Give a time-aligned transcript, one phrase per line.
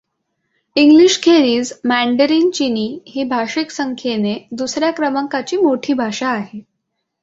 [0.75, 4.35] इंग्लिशखेरीज मँडरिन चिनी ही भाषिकसंख्येने
[4.53, 6.59] दुसर् या क्रमांकाची मोठी भाषा आहे.